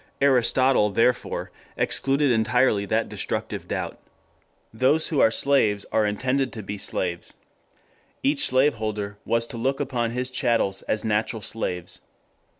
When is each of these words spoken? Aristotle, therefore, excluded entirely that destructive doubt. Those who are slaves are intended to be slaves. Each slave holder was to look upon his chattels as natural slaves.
Aristotle, 0.19 0.89
therefore, 0.89 1.51
excluded 1.77 2.31
entirely 2.31 2.87
that 2.87 3.07
destructive 3.07 3.67
doubt. 3.67 3.99
Those 4.73 5.09
who 5.09 5.19
are 5.19 5.29
slaves 5.29 5.85
are 5.91 6.07
intended 6.07 6.51
to 6.53 6.63
be 6.63 6.79
slaves. 6.79 7.35
Each 8.23 8.47
slave 8.47 8.73
holder 8.73 9.19
was 9.25 9.45
to 9.45 9.57
look 9.57 9.79
upon 9.79 10.09
his 10.09 10.31
chattels 10.31 10.81
as 10.81 11.05
natural 11.05 11.43
slaves. 11.43 12.01